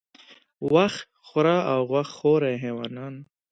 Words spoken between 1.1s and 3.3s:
خوره او غوښ خوره حیوانان